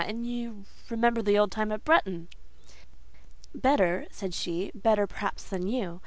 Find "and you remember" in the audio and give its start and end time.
0.07-1.21